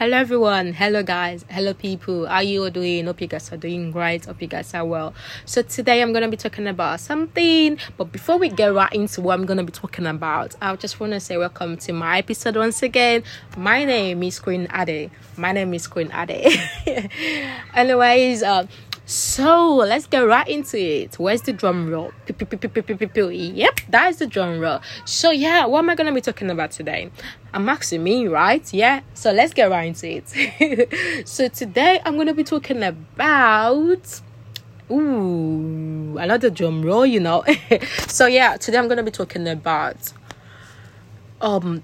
Hello 0.00 0.16
everyone, 0.16 0.72
hello 0.72 1.02
guys, 1.02 1.44
hello 1.50 1.74
people. 1.74 2.24
How 2.24 2.36
are 2.36 2.42
you 2.42 2.62
all 2.62 2.70
doing? 2.70 3.04
Hope 3.04 3.20
you 3.20 3.26
guys 3.26 3.52
are 3.52 3.58
doing 3.58 3.90
great. 3.90 4.24
Hope 4.24 4.40
you 4.40 4.48
guys 4.48 4.72
are 4.72 4.82
well. 4.82 5.12
So 5.44 5.60
today 5.60 6.00
I'm 6.00 6.14
gonna 6.14 6.30
be 6.30 6.38
talking 6.38 6.66
about 6.66 7.00
something. 7.00 7.76
But 7.98 8.10
before 8.10 8.38
we 8.38 8.48
get 8.48 8.72
right 8.72 8.90
into 8.94 9.20
what 9.20 9.34
I'm 9.34 9.44
gonna 9.44 9.62
be 9.62 9.72
talking 9.72 10.06
about, 10.06 10.56
I 10.62 10.74
just 10.76 11.00
wanna 11.00 11.20
say 11.20 11.36
welcome 11.36 11.76
to 11.76 11.92
my 11.92 12.16
episode 12.16 12.56
once 12.56 12.82
again. 12.82 13.24
My 13.58 13.84
name 13.84 14.22
is 14.22 14.40
Queen 14.40 14.68
Ade. 14.74 15.10
My 15.36 15.52
name 15.52 15.74
is 15.74 15.86
Queen 15.86 16.10
Ade. 16.14 16.48
Anyways, 17.74 18.42
um 18.42 18.68
so 19.10 19.74
let's 19.74 20.06
get 20.06 20.20
right 20.20 20.46
into 20.46 20.78
it. 20.78 21.18
Where's 21.18 21.42
the 21.42 21.52
drum 21.52 21.90
roll? 21.90 22.12
Yep, 22.28 23.80
that 23.88 24.08
is 24.10 24.18
the 24.18 24.26
drum 24.28 24.60
roll. 24.60 24.80
So 25.04 25.32
yeah, 25.32 25.66
what 25.66 25.80
am 25.80 25.90
I 25.90 25.96
gonna 25.96 26.12
be 26.12 26.20
talking 26.20 26.48
about 26.48 26.70
today? 26.70 27.10
I'm 27.52 27.68
asking 27.68 28.04
me, 28.04 28.28
right? 28.28 28.72
Yeah. 28.72 29.00
So 29.14 29.32
let's 29.32 29.52
get 29.52 29.68
right 29.68 29.88
into 29.88 30.22
it. 30.22 31.26
so 31.28 31.48
today 31.48 32.00
I'm 32.04 32.16
gonna 32.16 32.34
be 32.34 32.44
talking 32.44 32.84
about 32.84 34.20
ooh 34.92 36.16
another 36.16 36.48
drum 36.48 36.82
roll, 36.82 37.04
you 37.04 37.18
know. 37.18 37.42
so 38.06 38.26
yeah, 38.26 38.58
today 38.58 38.78
I'm 38.78 38.86
gonna 38.86 39.02
be 39.02 39.10
talking 39.10 39.48
about 39.48 40.12
um 41.40 41.82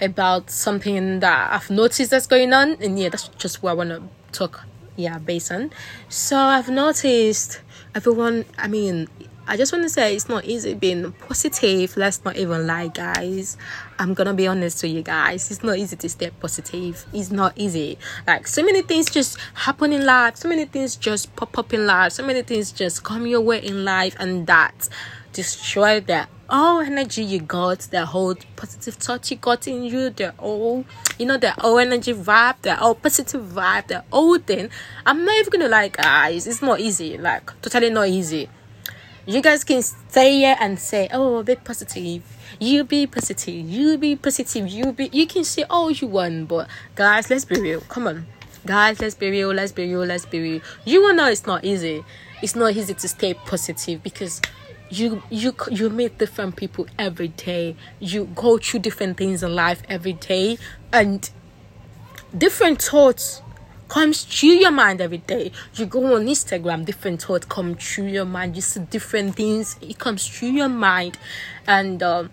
about 0.00 0.50
something 0.50 1.18
that 1.18 1.52
I've 1.52 1.68
noticed 1.68 2.12
that's 2.12 2.28
going 2.28 2.52
on, 2.52 2.80
and 2.80 2.96
yeah, 2.96 3.08
that's 3.08 3.26
just 3.26 3.60
what 3.60 3.72
I 3.72 3.74
wanna 3.74 4.08
talk 4.30 4.64
yeah 4.98 5.16
basin 5.16 5.70
so 6.08 6.36
i've 6.36 6.68
noticed 6.68 7.60
everyone 7.94 8.44
i 8.58 8.66
mean 8.66 9.06
i 9.46 9.56
just 9.56 9.72
want 9.72 9.84
to 9.84 9.88
say 9.88 10.14
it's 10.14 10.28
not 10.28 10.44
easy 10.44 10.74
being 10.74 11.10
positive. 11.12 11.96
Let's 11.96 12.22
not 12.22 12.36
even 12.36 12.66
lie 12.66 12.88
guys. 12.88 13.56
I'm 13.98 14.12
gonna 14.12 14.34
be 14.34 14.46
honest 14.46 14.80
to 14.80 14.88
you 14.88 15.00
guys. 15.00 15.50
It's 15.50 15.62
not 15.62 15.78
easy 15.78 15.96
to 15.96 16.08
stay 16.08 16.28
positive. 16.38 17.06
It's 17.14 17.30
not 17.30 17.54
easy. 17.56 17.96
Like 18.26 18.46
so 18.46 18.62
many 18.62 18.82
things 18.82 19.08
just 19.08 19.38
happen 19.54 19.94
in 19.94 20.04
life. 20.04 20.36
So 20.36 20.50
many 20.50 20.66
things 20.66 20.96
just 20.96 21.34
pop 21.34 21.56
up 21.56 21.72
in 21.72 21.86
life. 21.86 22.12
So 22.12 22.26
many 22.26 22.42
things 22.42 22.72
just 22.72 23.04
come 23.04 23.26
your 23.26 23.40
way 23.40 23.64
in 23.64 23.86
life 23.86 24.14
and 24.18 24.46
that 24.48 24.90
destroy 25.32 26.00
that 26.00 26.28
all 26.48 26.80
energy 26.80 27.22
you 27.22 27.40
got, 27.40 27.80
the 27.90 28.06
whole 28.06 28.34
positive 28.56 28.94
thought 28.94 29.30
you 29.30 29.36
got 29.36 29.66
in 29.68 29.84
you, 29.84 30.10
the 30.10 30.32
all, 30.38 30.84
you 31.18 31.26
know, 31.26 31.36
the 31.36 31.58
all 31.62 31.78
energy 31.78 32.14
vibe, 32.14 32.62
the 32.62 32.78
all 32.80 32.94
positive 32.94 33.42
vibe, 33.42 33.88
the 33.88 34.04
whole 34.10 34.38
thing. 34.38 34.70
I'm 35.04 35.24
not 35.24 35.36
even 35.38 35.50
gonna 35.60 35.68
like, 35.68 35.96
ah, 35.98 36.28
guys, 36.28 36.46
it's 36.46 36.62
not 36.62 36.80
easy, 36.80 37.18
like, 37.18 37.52
totally 37.60 37.90
not 37.90 38.08
easy. 38.08 38.48
You 39.26 39.42
guys 39.42 39.62
can 39.62 39.82
stay 39.82 40.38
here 40.38 40.56
and 40.58 40.78
say, 40.78 41.08
oh, 41.12 41.42
be 41.42 41.56
positive. 41.56 42.22
You 42.58 42.84
be 42.84 43.06
positive. 43.06 43.68
You 43.68 43.98
be 43.98 44.16
positive. 44.16 44.66
You 44.68 44.92
be. 44.92 45.10
You 45.12 45.26
can 45.26 45.44
say 45.44 45.64
all 45.68 45.90
you 45.90 46.08
want, 46.08 46.48
but 46.48 46.66
guys, 46.94 47.28
let's 47.28 47.44
be 47.44 47.60
real. 47.60 47.82
Come 47.82 48.06
on, 48.06 48.26
guys, 48.64 49.00
let's 49.00 49.14
be 49.14 49.30
real. 49.30 49.52
Let's 49.52 49.72
be 49.72 49.84
real. 49.86 50.06
Let's 50.06 50.24
be 50.24 50.40
real. 50.40 50.60
You 50.86 51.02
will 51.02 51.14
know 51.14 51.28
it's 51.28 51.46
not 51.46 51.62
easy. 51.62 52.04
It's 52.42 52.56
not 52.56 52.74
easy 52.74 52.94
to 52.94 53.08
stay 53.08 53.34
positive 53.34 54.02
because 54.02 54.40
you 54.90 55.22
you 55.30 55.54
you 55.70 55.90
meet 55.90 56.18
different 56.18 56.56
people 56.56 56.86
every 56.98 57.28
day. 57.28 57.76
You 58.00 58.26
go 58.34 58.58
through 58.58 58.80
different 58.80 59.16
things 59.16 59.42
in 59.42 59.54
life 59.54 59.82
every 59.88 60.14
day. 60.14 60.58
And 60.92 61.28
different 62.36 62.82
thoughts 62.82 63.42
comes 63.88 64.24
through 64.24 64.50
your 64.50 64.70
mind 64.70 65.00
every 65.00 65.18
day. 65.18 65.50
You 65.74 65.86
go 65.86 66.14
on 66.14 66.26
instagram 66.26 66.84
different 66.84 67.22
thoughts 67.22 67.46
come 67.46 67.74
through 67.74 68.06
your 68.06 68.24
mind. 68.24 68.56
You 68.56 68.62
see 68.62 68.80
different 68.80 69.36
things 69.36 69.76
it 69.80 69.98
comes 69.98 70.26
through 70.26 70.50
your 70.50 70.68
mind. 70.68 71.18
And 71.66 72.02
um, 72.02 72.30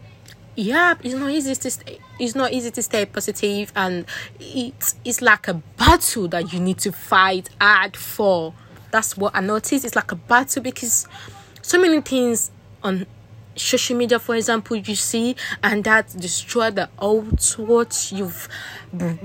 yeah 0.56 0.96
it's 1.04 1.14
not 1.16 1.32
easy 1.32 1.54
to 1.56 1.70
stay 1.70 2.00
it's 2.18 2.36
not 2.36 2.54
easy 2.54 2.72
to 2.72 2.82
stay 2.82 3.06
positive. 3.06 3.72
And 3.76 4.06
it's 4.40 4.96
it's 5.04 5.22
like 5.22 5.48
a 5.48 5.56
battle 5.78 6.28
that 6.30 6.54
you 6.54 6.60
need 6.60 6.78
to 6.80 6.92
fight 6.92 7.50
hard 7.60 7.98
for. 7.98 8.54
That's 8.92 9.18
what 9.18 9.36
i 9.36 9.42
noticed 9.42 9.84
it's 9.84 9.96
like 9.96 10.14
a 10.14 10.16
battle 10.16 10.64
because 10.64 11.06
so 11.66 11.82
many 11.82 12.00
things 12.00 12.52
on 12.84 13.08
social 13.56 13.98
media 13.98 14.20
for 14.20 14.36
example 14.36 14.76
you 14.76 14.96
see 14.96 15.36
and 15.64 15.84
that 15.84 16.08
destroy 16.20 16.70
the 16.70 16.88
old 17.00 17.44
what 17.58 18.12
you've 18.14 18.48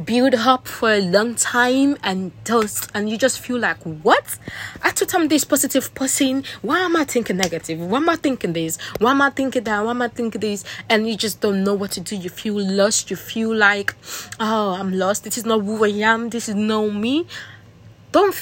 built 0.04 0.32
up 0.34 0.66
for 0.66 0.91
a 0.91 1.00
long 1.00 1.34
time 1.34 1.98
and 2.03 2.32
just 2.47 2.91
and 2.94 3.10
you 3.10 3.19
just 3.19 3.41
feel 3.41 3.59
like 3.59 3.76
what? 3.82 4.38
I 4.82 4.91
thought 4.91 5.15
i'm 5.15 5.28
this 5.28 5.44
positive 5.44 5.94
person 5.94 6.44
why 6.62 6.78
am 6.78 6.97
i 6.97 7.04
thinking 7.04 7.37
negative? 7.37 7.78
Why 7.78 7.98
am 7.98 8.09
i 8.09 8.16
thinking 8.16 8.54
this? 8.54 8.78
Why 8.98 9.10
am 9.10 9.20
i 9.20 9.28
thinking 9.28 9.65
that? 9.65 9.84
Why 9.84 9.91
am 9.91 10.00
i 10.00 10.09
thinking 10.09 10.41
this? 10.41 10.65
And 10.88 11.06
you 11.06 11.16
just 11.16 11.42
don't 11.42 11.62
know 11.62 11.75
what 11.75 11.91
to 11.92 12.00
do. 12.00 12.16
You 12.16 12.31
feel 12.31 12.59
lost. 12.59 13.10
You 13.10 13.16
feel 13.16 13.54
like 13.54 13.94
oh 14.38 14.76
i'm 14.81 14.92
lost. 14.92 15.25
This 15.25 15.36
is 15.36 15.44
not 15.44 15.60
who 15.60 15.84
i 15.84 15.88
am. 15.88 16.31
This 16.31 16.48
is 16.48 16.54
not 16.54 16.88
me. 16.88 17.26
Don't 18.12 18.34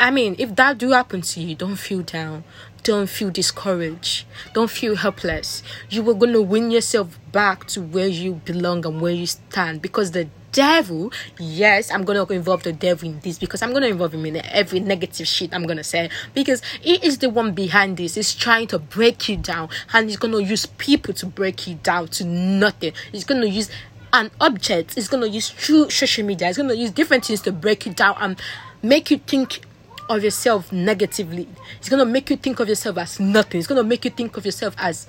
I 0.00 0.10
mean, 0.10 0.34
if 0.38 0.56
that 0.56 0.78
do 0.78 0.92
happen 0.92 1.20
to 1.20 1.40
you, 1.40 1.54
don't 1.54 1.76
feel 1.76 2.00
down. 2.00 2.44
Don't 2.82 3.06
feel 3.06 3.28
discouraged. 3.28 4.24
Don't 4.54 4.70
feel 4.70 4.96
helpless. 4.96 5.62
You 5.90 6.08
are 6.08 6.14
going 6.14 6.32
to 6.32 6.40
win 6.40 6.70
yourself 6.70 7.18
back 7.32 7.66
to 7.68 7.82
where 7.82 8.06
you 8.06 8.40
belong 8.46 8.86
and 8.86 8.98
where 9.02 9.12
you 9.12 9.26
stand 9.26 9.82
because 9.82 10.12
the 10.12 10.28
devil, 10.52 11.12
yes, 11.38 11.90
I'm 11.90 12.04
going 12.04 12.26
to 12.26 12.32
involve 12.32 12.62
the 12.62 12.72
devil 12.72 13.10
in 13.10 13.20
this 13.20 13.38
because 13.38 13.60
I'm 13.60 13.72
going 13.72 13.82
to 13.82 13.90
involve 13.90 14.14
him 14.14 14.24
in 14.24 14.36
every 14.36 14.80
negative 14.80 15.26
shit 15.28 15.52
I'm 15.52 15.64
going 15.64 15.76
to 15.76 15.84
say 15.84 16.08
because 16.32 16.62
he 16.80 16.94
is 17.06 17.18
the 17.18 17.28
one 17.28 17.52
behind 17.52 17.98
this. 17.98 18.14
He's 18.14 18.34
trying 18.34 18.68
to 18.68 18.78
break 18.78 19.28
you 19.28 19.36
down 19.36 19.68
and 19.92 20.08
he's 20.08 20.16
going 20.16 20.32
to 20.32 20.42
use 20.42 20.64
people 20.64 21.12
to 21.12 21.26
break 21.26 21.66
you 21.66 21.74
down 21.74 22.08
to 22.08 22.24
nothing. 22.24 22.94
He's 23.12 23.24
going 23.24 23.42
to 23.42 23.48
use 23.50 23.68
an 24.14 24.30
object. 24.40 24.94
He's 24.94 25.08
going 25.08 25.22
to 25.22 25.28
use 25.28 25.50
true 25.50 25.90
social 25.90 26.24
media. 26.24 26.46
He's 26.46 26.56
going 26.56 26.70
to 26.70 26.76
use 26.76 26.90
different 26.90 27.26
things 27.26 27.42
to 27.42 27.52
break 27.52 27.84
you 27.84 27.92
down 27.92 28.16
and 28.18 28.40
make 28.82 29.10
you 29.10 29.18
think 29.18 29.60
of 30.10 30.24
yourself 30.24 30.72
negatively. 30.72 31.48
It's 31.78 31.88
gonna 31.88 32.04
make 32.04 32.28
you 32.28 32.36
think 32.36 32.58
of 32.60 32.68
yourself 32.68 32.98
as 32.98 33.20
nothing. 33.20 33.60
It's 33.60 33.68
gonna 33.68 33.84
make 33.84 34.04
you 34.04 34.10
think 34.10 34.36
of 34.36 34.44
yourself 34.44 34.74
as 34.76 35.06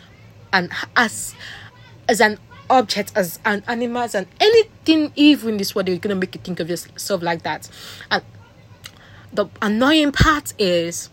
an 0.53 0.69
as 0.95 1.33
as 2.07 2.21
an 2.21 2.37
object, 2.69 3.11
as 3.15 3.39
an 3.43 3.63
animal, 3.67 4.03
as 4.03 4.15
an 4.15 4.27
anything 4.39 5.11
evil 5.15 5.49
in 5.49 5.57
this 5.57 5.73
world. 5.73 5.87
You're 5.87 5.97
gonna 5.97 6.15
make 6.15 6.35
you 6.35 6.41
think 6.41 6.59
of 6.59 6.69
yourself 6.69 7.21
like 7.23 7.41
that. 7.41 7.67
And 8.11 8.23
the 9.33 9.47
annoying 9.61 10.11
part 10.11 10.53
is, 10.59 11.09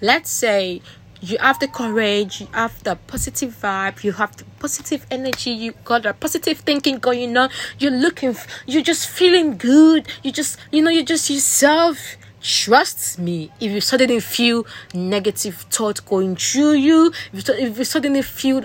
let's 0.00 0.30
say 0.30 0.82
you 1.20 1.38
have 1.38 1.58
the 1.58 1.66
courage, 1.66 2.40
you 2.42 2.46
have 2.52 2.80
the 2.84 2.94
positive 3.08 3.56
vibe, 3.60 4.04
you 4.04 4.12
have 4.12 4.36
the 4.36 4.44
positive 4.60 5.04
energy, 5.10 5.50
you 5.50 5.72
got 5.84 6.06
a 6.06 6.14
positive 6.14 6.58
thinking 6.58 6.98
going 6.98 7.36
on, 7.36 7.50
you're 7.78 7.90
looking, 7.90 8.36
you're 8.66 8.82
just 8.82 9.08
feeling 9.08 9.56
good, 9.56 10.06
you 10.22 10.30
just, 10.30 10.58
you 10.70 10.82
know, 10.82 10.90
you're 10.90 11.02
just 11.02 11.28
yourself, 11.30 12.16
trust 12.46 13.18
me. 13.18 13.50
If 13.60 13.72
you 13.72 13.80
suddenly 13.80 14.20
feel 14.20 14.66
negative 14.94 15.56
thought 15.70 16.04
going 16.06 16.36
through 16.36 16.72
you 16.72 17.12
if 17.32 17.48
you, 17.48 17.54
if 17.54 17.78
you 17.78 17.84
suddenly 17.84 18.22
feel 18.22 18.64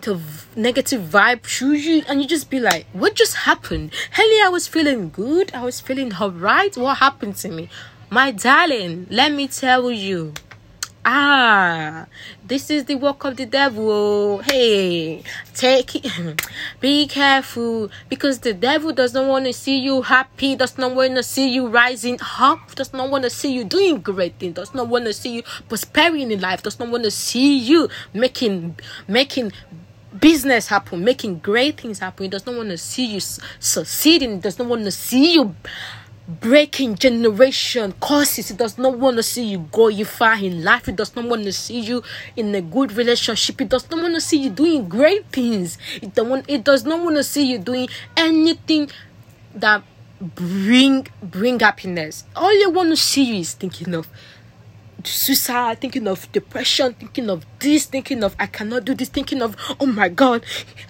the 0.00 0.20
negative 0.56 1.02
vibe 1.02 1.42
through 1.42 1.72
you 1.72 2.02
and 2.08 2.20
you 2.20 2.28
just 2.28 2.50
be 2.50 2.60
like 2.60 2.86
what 2.92 3.14
just 3.14 3.34
happened? 3.34 3.92
Hell, 4.10 4.26
i 4.44 4.48
was 4.50 4.68
feeling 4.68 5.10
good. 5.10 5.52
I 5.54 5.64
was 5.64 5.80
feeling 5.80 6.12
alright. 6.14 6.76
What 6.76 6.98
happened 6.98 7.36
to 7.36 7.48
me? 7.48 7.68
My 8.10 8.30
darling 8.30 9.06
let 9.10 9.32
me 9.32 9.48
tell 9.48 9.90
you 9.90 10.34
Ah, 11.04 12.06
this 12.46 12.70
is 12.70 12.84
the 12.84 12.94
work 12.94 13.24
of 13.24 13.36
the 13.36 13.44
devil. 13.44 14.38
Hey, 14.38 15.24
take 15.52 15.96
it. 15.96 16.42
Be 16.80 17.08
careful 17.08 17.90
because 18.08 18.38
the 18.38 18.54
devil 18.54 18.92
does 18.92 19.12
not 19.12 19.26
want 19.26 19.46
to 19.46 19.52
see 19.52 19.78
you 19.78 20.02
happy, 20.02 20.54
does 20.54 20.78
not 20.78 20.94
want 20.94 21.16
to 21.16 21.24
see 21.24 21.52
you 21.52 21.66
rising 21.66 22.20
up, 22.38 22.76
does 22.76 22.92
not 22.92 23.10
want 23.10 23.24
to 23.24 23.30
see 23.30 23.52
you 23.52 23.64
doing 23.64 24.00
great 24.00 24.38
things, 24.38 24.54
does 24.54 24.74
not 24.74 24.86
want 24.86 25.06
to 25.06 25.12
see 25.12 25.34
you 25.34 25.42
prospering 25.68 26.30
in 26.30 26.40
life, 26.40 26.62
does 26.62 26.78
not 26.78 26.88
want 26.88 27.02
to 27.02 27.10
see 27.10 27.58
you 27.58 27.88
making 28.14 28.76
making 29.08 29.50
business 30.20 30.68
happen, 30.68 31.02
making 31.02 31.40
great 31.40 31.80
things 31.80 31.98
happen. 31.98 32.24
He 32.24 32.30
does 32.30 32.46
not 32.46 32.54
want 32.54 32.68
to 32.68 32.78
see 32.78 33.06
you 33.06 33.20
succeeding, 33.58 34.38
does 34.38 34.56
not 34.56 34.68
want 34.68 34.84
to 34.84 34.92
see 34.92 35.34
you 35.34 35.56
breaking 36.28 36.96
generation 36.96 37.94
curses. 38.00 38.50
It 38.50 38.56
does 38.56 38.78
not 38.78 38.98
want 38.98 39.16
to 39.16 39.22
see 39.22 39.44
you 39.44 39.58
going 39.72 40.04
far 40.04 40.34
in 40.34 40.62
life. 40.62 40.88
It 40.88 40.96
does 40.96 41.14
not 41.16 41.26
want 41.26 41.44
to 41.44 41.52
see 41.52 41.80
you 41.80 42.02
in 42.36 42.54
a 42.54 42.60
good 42.60 42.92
relationship. 42.92 43.60
It 43.60 43.68
does 43.68 43.90
not 43.90 44.00
want 44.00 44.14
to 44.14 44.20
see 44.20 44.38
you 44.38 44.50
doing 44.50 44.88
great 44.88 45.26
things. 45.26 45.78
It 46.00 46.14
don't 46.14 46.28
want, 46.28 46.44
it 46.48 46.64
does 46.64 46.84
not 46.84 47.02
want 47.02 47.16
to 47.16 47.24
see 47.24 47.50
you 47.50 47.58
doing 47.58 47.88
anything 48.16 48.90
that 49.54 49.82
bring 50.20 51.08
bring 51.22 51.58
happiness. 51.58 52.24
All 52.36 52.56
you 52.56 52.70
want 52.70 52.90
to 52.90 52.96
see 52.96 53.24
you 53.24 53.40
is 53.40 53.54
thinking 53.54 53.94
of 53.94 54.08
suicide, 55.06 55.80
thinking 55.80 56.06
of 56.08 56.30
depression, 56.32 56.94
thinking 56.94 57.30
of 57.30 57.44
this, 57.58 57.86
thinking 57.86 58.22
of 58.22 58.34
I 58.38 58.46
cannot 58.46 58.84
do 58.84 58.94
this, 58.94 59.08
thinking 59.08 59.42
of 59.42 59.56
oh 59.80 59.86
my 59.86 60.08
god, 60.08 60.44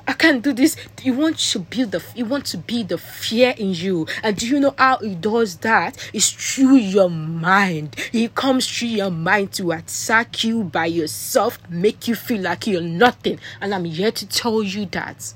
I 0.06 0.12
can't 0.12 0.42
do 0.42 0.52
this. 0.52 0.76
You 1.02 1.14
want 1.14 1.38
to 1.38 1.58
build 1.58 1.92
the 1.92 2.02
you 2.14 2.24
want 2.24 2.46
to 2.46 2.58
be 2.58 2.82
the 2.82 2.98
fear 2.98 3.54
in 3.56 3.72
you. 3.72 4.06
And 4.22 4.36
do 4.36 4.46
you 4.46 4.60
know 4.60 4.74
how 4.78 4.98
it 4.98 5.20
does 5.20 5.58
that? 5.58 6.10
It's 6.12 6.30
through 6.30 6.76
your 6.76 7.10
mind. 7.10 7.96
It 8.12 8.34
comes 8.34 8.66
through 8.66 8.88
your 8.88 9.10
mind 9.10 9.52
to 9.54 9.72
attack 9.72 10.44
you 10.44 10.64
by 10.64 10.86
yourself, 10.86 11.58
make 11.70 12.08
you 12.08 12.14
feel 12.14 12.42
like 12.42 12.66
you're 12.66 12.80
nothing. 12.80 13.38
And 13.60 13.74
I'm 13.74 13.84
here 13.84 14.12
to 14.12 14.26
tell 14.26 14.62
you 14.62 14.86
that 14.86 15.34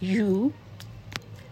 you 0.00 0.52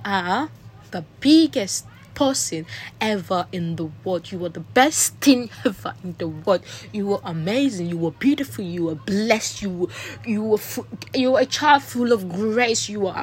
are 0.04 0.50
the 0.90 1.04
biggest 1.20 1.86
person 2.14 2.66
ever 3.00 3.46
in 3.52 3.76
the 3.76 3.84
world. 4.04 4.30
You 4.30 4.38
were 4.38 4.48
the 4.48 4.60
best 4.60 5.14
thing 5.16 5.50
ever 5.64 5.94
in 6.02 6.14
the 6.18 6.28
world. 6.28 6.62
You 6.92 7.06
were 7.06 7.20
amazing. 7.24 7.88
You 7.88 7.98
were 7.98 8.10
beautiful. 8.10 8.64
You 8.64 8.84
were 8.84 8.94
blessed. 8.94 9.62
You 9.62 9.70
were, 9.70 9.88
you 10.26 10.42
were 10.42 10.58
you 11.14 11.32
were 11.32 11.40
a 11.40 11.46
child 11.46 11.82
full 11.82 12.12
of 12.12 12.28
grace. 12.28 12.88
You 12.88 13.00
were 13.00 13.14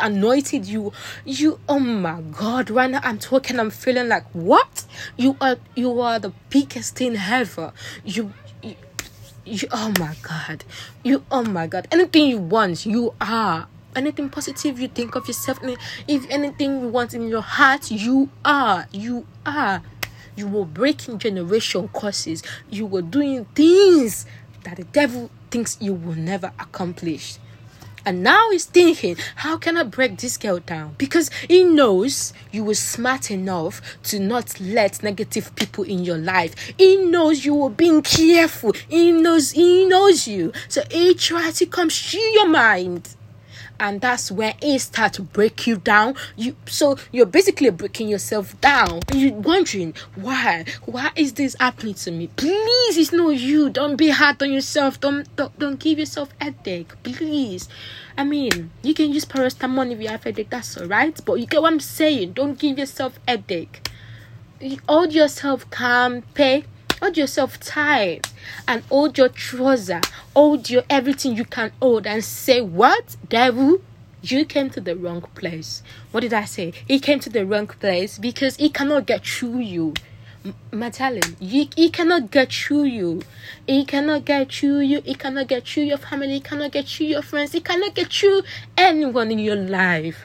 anointed. 0.00 0.66
You 0.66 0.92
you 1.24 1.60
oh 1.68 1.78
my 1.78 2.20
God! 2.20 2.70
Right 2.70 2.90
now 2.90 3.00
I'm 3.02 3.18
talking. 3.18 3.58
I'm 3.58 3.70
feeling 3.70 4.08
like 4.08 4.26
what? 4.32 4.84
You 5.16 5.36
are 5.40 5.56
you 5.74 6.00
are 6.00 6.18
the 6.18 6.32
biggest 6.50 6.96
thing 6.96 7.16
ever. 7.16 7.72
You 8.04 8.32
you, 9.46 9.68
oh 9.70 9.92
my 10.00 10.16
god 10.22 10.64
you 11.04 11.24
oh 11.30 11.44
my 11.44 11.68
god 11.68 11.86
anything 11.92 12.26
you 12.26 12.38
want 12.38 12.84
you 12.84 13.14
are 13.20 13.68
anything 13.96 14.28
positive 14.28 14.78
you 14.78 14.88
think 14.88 15.14
of 15.14 15.26
yourself 15.26 15.58
if 16.06 16.28
anything 16.30 16.80
you 16.80 16.88
want 16.88 17.14
in 17.14 17.28
your 17.28 17.42
heart 17.42 17.90
you 17.90 18.28
are 18.44 18.86
you 18.92 19.26
are 19.44 19.82
you 20.36 20.46
were 20.46 20.64
breaking 20.64 21.18
generation 21.18 21.88
curses 21.92 22.42
you 22.70 22.86
were 22.86 23.02
doing 23.02 23.44
things 23.54 24.26
that 24.64 24.76
the 24.76 24.84
devil 24.84 25.30
thinks 25.50 25.76
you 25.80 25.94
will 25.94 26.14
never 26.14 26.52
accomplish 26.58 27.38
and 28.06 28.22
now 28.22 28.50
he's 28.52 28.66
thinking, 28.66 29.16
how 29.34 29.56
can 29.56 29.76
I 29.76 29.82
break 29.82 30.18
this 30.18 30.36
girl 30.36 30.60
down? 30.60 30.94
Because 30.96 31.28
he 31.48 31.64
knows 31.64 32.32
you 32.52 32.62
were 32.62 32.76
smart 32.76 33.32
enough 33.32 33.82
to 34.04 34.20
not 34.20 34.60
let 34.60 35.02
negative 35.02 35.52
people 35.56 35.82
in 35.82 36.04
your 36.04 36.16
life. 36.16 36.54
He 36.78 36.98
knows 36.98 37.44
you 37.44 37.56
were 37.56 37.68
being 37.68 38.02
careful. 38.02 38.74
He 38.88 39.10
knows 39.10 39.50
he 39.50 39.86
knows 39.86 40.28
you. 40.28 40.52
So 40.68 40.82
he 40.88 41.14
tries 41.14 41.58
to 41.58 41.66
come 41.66 41.90
through 41.90 42.20
your 42.20 42.46
mind 42.46 43.15
and 43.80 44.00
that's 44.00 44.30
where 44.30 44.54
it 44.60 44.78
starts 44.80 45.16
to 45.16 45.22
break 45.22 45.66
you 45.66 45.76
down. 45.76 46.14
You 46.36 46.56
so 46.66 46.96
you're 47.12 47.26
basically 47.26 47.70
breaking 47.70 48.08
yourself 48.08 48.60
down. 48.60 49.00
You're 49.14 49.34
wondering 49.34 49.94
why? 50.14 50.64
Why 50.84 51.10
is 51.16 51.34
this 51.34 51.56
happening 51.58 51.94
to 51.94 52.10
me? 52.10 52.28
Please 52.36 52.96
it's 52.96 53.12
not 53.12 53.30
you. 53.30 53.70
Don't 53.70 53.96
be 53.96 54.10
hard 54.10 54.42
on 54.42 54.52
yourself. 54.52 55.00
Don't 55.00 55.34
don't, 55.36 55.58
don't 55.58 55.78
give 55.78 55.98
yourself 55.98 56.30
headache. 56.40 56.92
Please. 57.02 57.68
I 58.18 58.24
mean, 58.24 58.70
you 58.82 58.94
can 58.94 59.12
use 59.12 59.26
paracetamol 59.26 59.92
if 59.92 60.00
you 60.00 60.08
have 60.08 60.24
headache, 60.24 60.48
that's 60.48 60.78
alright. 60.78 61.20
But 61.24 61.34
you 61.34 61.46
get 61.46 61.60
what 61.60 61.72
I'm 61.72 61.80
saying. 61.80 62.32
Don't 62.32 62.58
give 62.58 62.78
yourself 62.78 63.18
headache. 63.28 63.86
Hold 64.88 65.12
yourself 65.12 65.68
calm, 65.70 66.22
pay 66.32 66.64
hold 67.00 67.16
yourself 67.16 67.58
tight 67.60 68.32
and 68.66 68.82
hold 68.84 69.16
your 69.18 69.28
trouser 69.28 70.00
hold 70.34 70.70
your 70.70 70.82
everything 70.88 71.36
you 71.36 71.44
can 71.44 71.70
hold 71.80 72.06
and 72.06 72.24
say 72.24 72.60
what 72.60 73.16
devil 73.28 73.78
you 74.22 74.44
came 74.44 74.70
to 74.70 74.80
the 74.80 74.96
wrong 74.96 75.20
place 75.34 75.82
what 76.10 76.20
did 76.20 76.32
i 76.32 76.44
say 76.44 76.72
he 76.86 76.98
came 76.98 77.20
to 77.20 77.30
the 77.30 77.44
wrong 77.44 77.66
place 77.66 78.18
because 78.18 78.56
he 78.56 78.68
cannot 78.68 79.06
get 79.06 79.24
through 79.24 79.58
you 79.58 79.94
Matalin, 80.70 81.36
he, 81.40 81.68
he 81.74 81.90
cannot 81.90 82.30
get 82.30 82.52
through 82.52 82.84
you. 82.84 83.22
He 83.66 83.84
cannot 83.84 84.24
get 84.24 84.52
through 84.52 84.80
you. 84.80 85.00
He 85.00 85.16
cannot 85.16 85.48
get 85.48 85.66
through 85.66 85.84
your 85.84 85.98
family. 85.98 86.34
He 86.34 86.40
cannot 86.40 86.70
get 86.70 86.86
through 86.86 87.06
your 87.06 87.22
friends. 87.22 87.50
He 87.50 87.60
cannot 87.60 87.94
get 87.94 88.12
through 88.12 88.42
anyone 88.76 89.32
in 89.32 89.40
your 89.40 89.56
life 89.56 90.24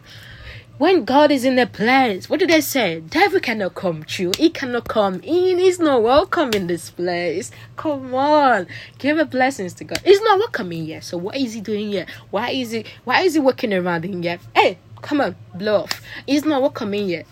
when 0.81 1.05
God 1.05 1.29
is 1.29 1.45
in 1.45 1.57
the 1.57 1.67
place, 1.67 2.27
what 2.27 2.39
do 2.39 2.47
they 2.47 2.59
say? 2.59 3.01
Devil 3.01 3.39
cannot 3.39 3.75
come 3.75 4.01
true. 4.03 4.31
He 4.35 4.49
cannot 4.49 4.87
come 4.87 5.21
in. 5.21 5.59
He's 5.59 5.77
not 5.77 6.01
welcome 6.01 6.49
in 6.53 6.65
this 6.65 6.89
place. 6.89 7.51
Come 7.77 8.15
on, 8.15 8.65
give 8.97 9.19
a 9.19 9.25
blessings 9.25 9.73
to 9.75 9.83
God. 9.83 9.99
He's 10.03 10.19
not 10.21 10.39
welcome 10.39 10.71
in 10.71 10.85
here. 10.85 11.01
So 11.01 11.19
what 11.19 11.35
is 11.35 11.53
he 11.53 11.61
doing 11.61 11.89
here? 11.89 12.07
Why 12.31 12.49
is 12.49 12.71
he? 12.71 12.85
Why 13.03 13.21
is 13.21 13.35
he 13.35 13.39
walking 13.39 13.75
around 13.75 14.05
in 14.05 14.23
here? 14.23 14.39
Hey, 14.55 14.79
come 15.03 15.21
on, 15.21 15.35
blow 15.53 15.81
off. 15.83 16.01
He's 16.25 16.45
not 16.45 16.63
welcome 16.63 16.95
in 16.95 17.05
here. 17.05 17.25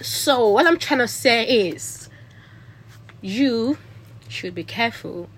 So 0.00 0.48
what 0.50 0.64
I'm 0.64 0.78
trying 0.78 1.00
to 1.00 1.08
say 1.08 1.44
is, 1.44 2.08
you 3.20 3.78
should 4.28 4.54
be 4.54 4.62
careful. 4.62 5.28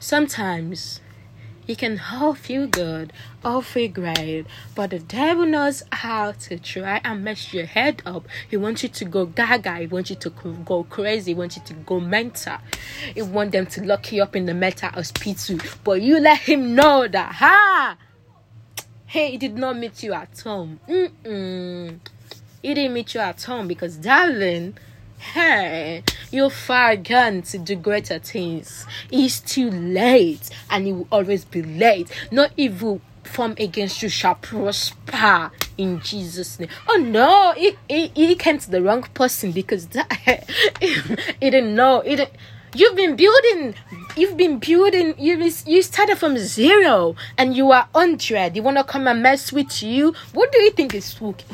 Sometimes 0.00 1.00
you 1.70 1.76
can 1.76 2.00
all 2.12 2.34
feel 2.34 2.66
good, 2.66 3.12
all 3.44 3.62
feel 3.62 3.88
great, 3.88 4.44
but 4.74 4.90
the 4.90 4.98
devil 4.98 5.46
knows 5.46 5.84
how 5.92 6.32
to 6.32 6.58
try 6.58 7.00
and 7.04 7.22
mess 7.24 7.54
your 7.54 7.64
head 7.64 8.02
up. 8.04 8.26
He 8.48 8.56
wants 8.56 8.82
you 8.82 8.88
to 8.88 9.04
go 9.04 9.26
gaga, 9.26 9.78
he 9.78 9.86
wants 9.86 10.10
you 10.10 10.16
to 10.16 10.30
go 10.30 10.82
crazy, 10.84 11.30
he 11.30 11.34
wants 11.34 11.56
you 11.56 11.62
to 11.66 11.74
go 11.74 12.00
mental. 12.00 12.58
He 13.14 13.22
wants 13.22 13.52
them 13.52 13.66
to 13.66 13.84
lock 13.84 14.10
you 14.12 14.22
up 14.22 14.34
in 14.34 14.46
the 14.46 14.54
mental 14.54 14.90
hospital, 14.90 15.58
but 15.84 16.02
you 16.02 16.18
let 16.18 16.40
him 16.40 16.74
know 16.74 17.06
that, 17.06 17.32
ha! 17.36 17.96
Hey, 19.06 19.30
he 19.32 19.38
did 19.38 19.56
not 19.56 19.78
meet 19.78 20.02
you 20.02 20.12
at 20.12 20.38
home. 20.40 20.80
Mm-mm. 20.88 22.00
He 22.62 22.74
didn't 22.74 22.94
meet 22.94 23.14
you 23.14 23.20
at 23.20 23.42
home 23.42 23.68
because, 23.68 23.96
darling, 23.96 24.76
Hey, 25.20 26.02
you're 26.32 26.48
far 26.48 26.96
gone 26.96 27.42
to 27.42 27.58
do 27.58 27.76
greater 27.76 28.18
things. 28.18 28.86
It's 29.12 29.38
too 29.38 29.70
late, 29.70 30.48
and 30.70 30.88
it 30.88 30.92
will 30.92 31.08
always 31.12 31.44
be 31.44 31.62
late. 31.62 32.10
Not 32.32 32.52
evil 32.56 33.02
form 33.22 33.54
against 33.58 34.02
you 34.02 34.08
shall 34.08 34.36
prosper 34.36 35.52
in 35.76 36.00
Jesus' 36.00 36.58
name. 36.58 36.70
Oh 36.88 36.96
no, 36.96 37.52
he, 37.52 37.76
he, 37.86 38.08
he 38.08 38.34
came 38.34 38.58
to 38.58 38.70
the 38.70 38.82
wrong 38.82 39.02
person 39.14 39.52
because 39.52 39.86
that 39.94 40.46
he 40.80 41.50
didn't 41.50 41.74
know. 41.74 42.00
He 42.00 42.16
didn't, 42.16 42.32
you've 42.74 42.96
been 42.96 43.14
building 43.14 43.74
you've 44.16 44.36
been 44.36 44.58
building 44.58 45.14
you 45.18 45.36
you 45.66 45.82
started 45.82 46.16
from 46.16 46.38
zero 46.38 47.16
and 47.36 47.56
you 47.56 47.72
are 47.72 47.88
100 47.92 48.54
you 48.54 48.62
want 48.62 48.76
to 48.76 48.84
come 48.84 49.08
and 49.08 49.22
mess 49.22 49.52
with 49.52 49.82
you 49.82 50.14
what 50.34 50.52
do 50.52 50.58
you 50.62 50.70
think 50.70 50.94
is 50.94 51.06
spooky 51.06 51.44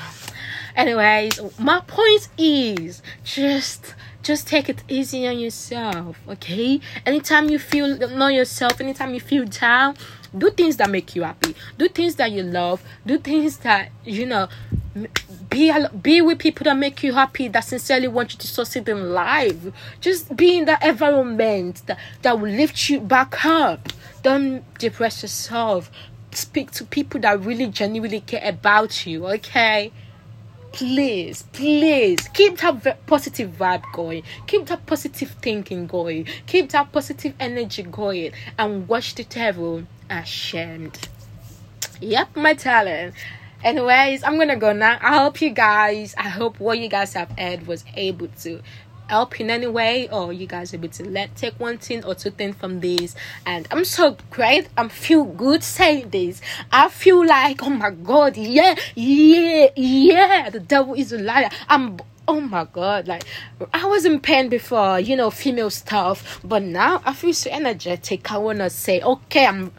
anyways 0.76 1.40
my 1.58 1.80
point 1.80 2.28
is 2.38 3.02
just 3.24 3.94
just 4.22 4.48
take 4.48 4.68
it 4.68 4.82
easy 4.88 5.26
on 5.26 5.38
yourself 5.38 6.18
okay? 6.28 6.80
Anytime 7.04 7.48
you 7.48 7.58
feel 7.58 7.96
not 7.96 8.34
yourself 8.34 8.80
anytime 8.80 9.14
you 9.14 9.20
feel 9.20 9.44
down 9.44 9.96
do 10.36 10.50
things 10.50 10.76
that 10.76 10.90
make 10.90 11.14
you 11.14 11.22
happy. 11.22 11.54
Do 11.78 11.88
things 11.88 12.16
that 12.16 12.30
you 12.32 12.42
love. 12.42 12.82
Do 13.06 13.18
things 13.18 13.58
that 13.58 13.90
you 14.04 14.26
know 14.26 14.48
be 15.50 15.72
be 16.02 16.20
with 16.20 16.38
people 16.38 16.64
that 16.64 16.76
make 16.76 17.02
you 17.02 17.12
happy 17.12 17.48
that 17.48 17.60
sincerely 17.60 18.08
want 18.08 18.32
you 18.32 18.38
to 18.38 18.46
succeed 18.46 18.88
in 18.88 19.12
life. 19.12 19.56
Just 20.00 20.36
be 20.36 20.58
in 20.58 20.64
that 20.66 20.84
environment 20.84 21.82
that, 21.86 21.98
that 22.22 22.38
will 22.38 22.50
lift 22.50 22.88
you 22.88 23.00
back 23.00 23.44
up. 23.44 23.88
Don't 24.22 24.62
depress 24.78 25.22
yourself. 25.22 25.90
Speak 26.32 26.70
to 26.72 26.84
people 26.84 27.20
that 27.20 27.40
really 27.40 27.66
genuinely 27.66 28.20
care 28.20 28.42
about 28.44 29.06
you 29.06 29.26
okay 29.26 29.90
please, 30.76 31.42
please 31.54 32.28
keep 32.34 32.58
that 32.58 33.06
positive 33.06 33.50
vibe 33.52 33.82
going, 33.94 34.22
keep 34.46 34.66
that 34.66 34.84
positive 34.84 35.30
thinking 35.40 35.86
going, 35.86 36.26
keep 36.46 36.68
that 36.68 36.92
positive 36.92 37.32
energy 37.40 37.82
going, 37.82 38.30
and 38.58 38.86
watch 38.86 39.14
the 39.14 39.24
devil 39.24 39.84
ashamed. 40.10 41.08
Yep, 42.02 42.36
my 42.36 42.52
talent. 42.52 43.14
Anyways, 43.64 44.22
I'm 44.22 44.36
gonna 44.36 44.56
go 44.56 44.74
now. 44.74 44.98
I 45.00 45.16
hope 45.16 45.40
you 45.40 45.48
guys, 45.48 46.14
I 46.18 46.28
hope 46.28 46.60
what 46.60 46.78
you 46.78 46.88
guys 46.88 47.14
have 47.14 47.30
heard 47.38 47.66
was 47.66 47.82
able 47.94 48.28
to 48.42 48.60
help 49.08 49.40
in 49.40 49.50
any 49.50 49.66
way 49.66 50.08
or 50.10 50.32
you 50.32 50.46
guys 50.46 50.74
able 50.74 50.88
to 50.88 51.08
let 51.08 51.34
take 51.36 51.58
one 51.58 51.78
thing 51.78 52.04
or 52.04 52.14
two 52.14 52.30
things 52.30 52.56
from 52.56 52.80
this. 52.80 53.14
And 53.44 53.66
i'm 53.70 53.84
so 53.84 54.16
great. 54.30 54.68
I'm 54.76 54.88
feel 54.88 55.24
good 55.24 55.62
saying 55.62 56.10
this. 56.10 56.40
I 56.72 56.88
feel 56.88 57.24
like 57.26 57.62
oh 57.62 57.70
my 57.70 57.90
god 57.90 58.36
yeah 58.36 58.74
yeah 58.94 59.68
yeah 59.76 60.50
the 60.50 60.60
devil 60.60 60.94
is 60.94 61.12
a 61.12 61.18
liar. 61.18 61.50
I'm 61.68 61.98
oh 62.28 62.40
my 62.40 62.64
god 62.64 63.06
like 63.06 63.22
i 63.72 63.84
was 63.84 64.04
in 64.04 64.18
pain 64.18 64.48
before 64.48 64.98
you 64.98 65.16
know 65.16 65.30
female 65.30 65.70
stuff. 65.70 66.40
But 66.42 66.62
now 66.62 67.00
i 67.04 67.12
feel 67.12 67.32
so 67.32 67.50
energetic. 67.50 68.32
I 68.32 68.38
want 68.38 68.58
to 68.58 68.70
say 68.70 69.00
okay 69.00 69.46
i'm 69.46 69.72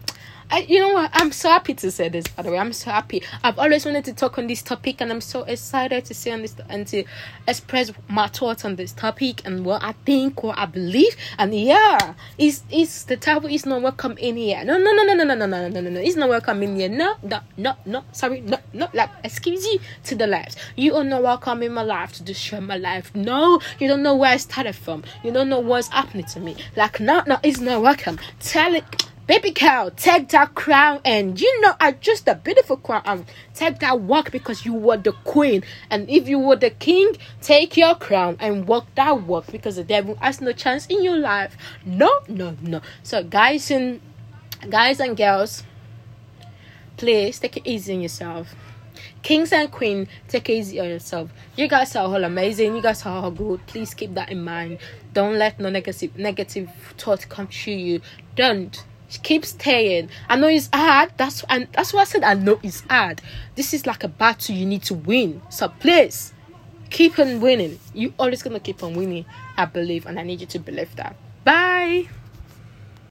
I, 0.50 0.60
you 0.60 0.80
know 0.80 0.94
what? 0.94 1.10
I'm 1.13 1.34
so 1.34 1.50
happy 1.50 1.74
to 1.74 1.92
say 1.92 2.08
this. 2.08 2.25
By 2.27 2.44
the 2.44 2.51
way, 2.51 2.58
I'm 2.58 2.72
so 2.72 2.89
happy. 2.89 3.22
I've 3.44 3.60
always 3.60 3.86
wanted 3.86 4.06
to 4.06 4.13
talk 4.13 4.38
on 4.38 4.48
this 4.48 4.62
topic, 4.62 5.01
and 5.01 5.12
I'm 5.12 5.20
so 5.20 5.44
excited 5.44 6.06
to 6.06 6.13
say 6.13 6.32
on 6.32 6.42
this 6.42 6.56
and 6.70 6.88
to 6.88 7.04
express 7.48 7.92
my 8.08 8.27
thoughts 8.27 8.63
on 8.63 8.77
this 8.77 8.94
topic 8.94 9.46
and 9.46 9.66
what 9.66 9.84
I 9.84 9.92
think, 10.06 10.44
what 10.44 10.58
I 10.58 10.66
believe. 10.66 11.18
And 11.38 11.54
yeah, 11.54 12.13
it's 12.38 12.63
it's 12.72 13.04
the 13.04 13.18
devil 13.18 13.50
is 13.50 13.66
not 13.66 13.82
welcome 13.82 14.18
in 14.18 14.38
here. 14.38 14.63
No, 14.63 14.77
no, 14.77 14.94
no, 14.94 15.04
no, 15.04 15.16
no, 15.16 15.25
no, 15.25 15.36
no, 15.36 15.46
no, 15.46 15.68
no, 15.68 15.82
no, 15.82 15.89
no. 15.89 16.00
It's 16.00 16.16
not 16.16 16.30
welcome 16.30 16.63
in 16.63 16.77
here. 16.77 16.89
No, 16.89 17.16
no, 17.24 17.42
no, 17.58 17.75
no. 17.86 18.06
Sorry, 18.13 18.39
no, 18.39 18.58
no. 18.72 18.88
Like 18.94 19.10
excuse 19.25 19.66
you 19.66 19.80
to 20.06 20.16
the 20.16 20.27
left. 20.27 20.58
You 20.77 20.96
are 20.96 21.04
not 21.04 21.24
welcome 21.24 21.62
in 21.62 21.74
my 21.74 21.84
life 21.84 22.13
to 22.13 22.24
destroy 22.24 22.62
my 22.62 22.77
life. 22.77 23.13
No, 23.13 23.60
you 23.80 23.89
don't 23.89 24.01
know 24.01 24.16
where 24.16 24.32
I 24.32 24.38
started 24.38 24.77
from. 24.77 25.04
You 25.24 25.32
don't 25.34 25.50
know 25.50 25.60
what's 25.60 25.89
happening 25.89 26.25
to 26.27 26.39
me. 26.39 26.56
Like 26.77 27.01
no, 27.01 27.24
no, 27.27 27.38
it's 27.44 27.60
not 27.60 27.82
welcome. 27.82 28.18
Tell 28.39 28.74
it 28.74 29.07
Baby 29.27 29.51
girl, 29.51 29.91
take 29.91 30.29
that 30.29 30.55
crown 30.55 31.01
and 31.03 31.39
you 31.39 31.60
know 31.60 31.74
I 31.81 31.91
just 31.91 32.29
a 32.29 32.36
beautiful 32.36 32.77
crown 32.77 33.01
and 33.05 33.25
take 33.53 33.79
that 33.79 34.00
walk 34.00 34.31
because 34.31 34.65
you 34.65 34.74
were 34.74 34.96
the 34.96 35.12
queen. 35.12 35.65
And 35.89 36.10
if 36.10 36.29
you 36.29 36.39
were 36.39 36.55
the 36.55 36.69
king, 36.69 37.17
take 37.41 37.75
your 37.75 37.96
crown 37.96 38.38
and 38.39 38.65
walk 38.65 38.88
that 38.96 39.24
walk 39.24 39.48
because 39.51 39.75
the 39.75 39.84
devil 39.84 40.15
has 40.22 40.39
no 40.39 40.53
chance 40.53 40.86
in 40.86 41.03
your 41.03 41.17
life. 41.17 41.57
No, 41.86 42.10
no, 42.29 42.55
no. 42.62 42.79
So 43.03 43.22
guys 43.22 43.69
and 43.69 44.00
guys 44.69 45.01
and 45.01 45.17
girls, 45.17 45.63
please 46.96 47.38
take 47.38 47.57
it 47.57 47.67
easy 47.67 47.96
on 47.96 48.01
yourself. 48.01 48.55
Kings 49.24 49.51
and 49.51 49.69
Queen, 49.69 50.07
take 50.29 50.50
it 50.50 50.53
easy 50.53 50.79
on 50.79 50.88
yourself. 50.88 51.31
You 51.57 51.67
guys 51.67 51.98
are 51.98 52.05
all 52.05 52.24
amazing. 52.24 52.77
You 52.77 52.81
guys 52.81 53.05
are 53.05 53.24
all 53.24 53.31
good. 53.31 53.65
Please 53.67 53.93
keep 53.93 54.13
that 54.13 54.31
in 54.31 54.41
mind. 54.41 54.77
Don't 55.12 55.38
let 55.38 55.60
no 55.60 55.69
negative 55.69 56.17
negative 56.17 56.69
thought 56.98 57.27
come 57.27 57.48
to 57.48 57.72
you. 57.72 58.00
Don't 58.38 58.86
keep 59.24 59.46
staying. 59.46 60.10
I 60.30 60.36
know 60.36 60.48
it's 60.48 60.70
hard. 60.74 61.12
That's 61.18 61.44
and 61.50 61.68
that's 61.72 61.94
why 61.94 62.02
I 62.02 62.06
said 62.06 62.24
I 62.24 62.34
know 62.34 62.60
it's 62.64 62.82
hard. 62.90 63.22
This 63.56 63.74
is 63.74 63.86
like 63.86 64.04
a 64.04 64.08
battle 64.08 64.56
you 64.56 64.66
need 64.66 64.84
to 64.84 64.94
win. 64.94 65.42
So 65.50 65.70
please 65.70 66.34
keep 66.90 67.18
on 67.20 67.40
winning. 67.40 67.80
You 67.94 68.14
always 68.20 68.44
gonna 68.44 68.60
keep 68.60 68.84
on 68.84 68.96
winning. 68.96 69.26
I 69.58 69.66
believe, 69.66 70.06
and 70.06 70.20
I 70.20 70.24
need 70.24 70.42
you 70.42 70.48
to 70.48 70.60
believe 70.60 70.96
that. 70.98 71.16
Bye. 71.44 72.08